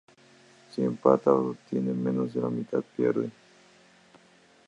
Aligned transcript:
Si 0.71 0.81
empata 0.83 1.31
o 1.31 1.55
tiene 1.69 1.93
menos 1.93 2.33
de 2.33 2.41
la 2.41 2.49
mitad, 2.49 2.81
pierde. 2.97 3.29